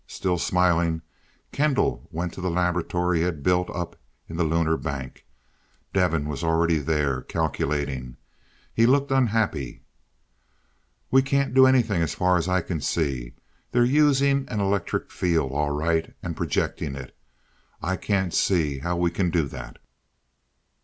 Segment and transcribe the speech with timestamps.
[0.07, 1.03] Still smiling,
[1.51, 3.95] Kendall went to the laboratory he had built up
[4.27, 5.27] in the "Lunar Bank."
[5.93, 8.17] Devin was already there, calculating.
[8.73, 9.83] He looked unhappy.
[11.11, 13.35] "We can't do anything, as far as I can see.
[13.71, 17.15] They're using an electric field all right, and projecting it.
[17.79, 19.77] I can't see how we can do that."